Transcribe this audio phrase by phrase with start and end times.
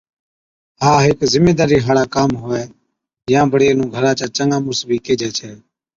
[0.81, 2.63] ها هيڪ زميدارِي هاڙِي ڪام هُوَي
[3.33, 5.51] يان بڙي اينهُون گھرا چا چڱا مُڙس بِي ڪيهجَي ڇَي